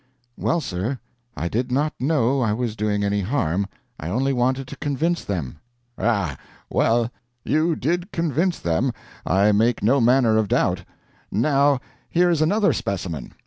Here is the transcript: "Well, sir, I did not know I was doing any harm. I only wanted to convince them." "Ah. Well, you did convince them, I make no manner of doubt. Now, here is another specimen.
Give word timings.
"Well, 0.35 0.61
sir, 0.61 0.97
I 1.37 1.47
did 1.47 1.71
not 1.71 1.93
know 1.99 2.41
I 2.41 2.53
was 2.53 2.75
doing 2.75 3.03
any 3.03 3.21
harm. 3.21 3.67
I 3.99 4.09
only 4.09 4.33
wanted 4.33 4.67
to 4.69 4.75
convince 4.77 5.23
them." 5.23 5.59
"Ah. 5.95 6.39
Well, 6.71 7.11
you 7.45 7.75
did 7.75 8.11
convince 8.11 8.57
them, 8.57 8.93
I 9.27 9.51
make 9.51 9.83
no 9.83 10.01
manner 10.01 10.37
of 10.39 10.47
doubt. 10.47 10.85
Now, 11.29 11.81
here 12.09 12.31
is 12.31 12.41
another 12.41 12.73
specimen. 12.73 13.35